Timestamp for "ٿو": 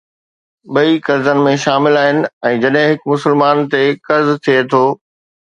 4.73-4.85